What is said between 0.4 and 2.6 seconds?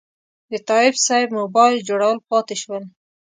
د تایب صیب موبایل جوړول پاتې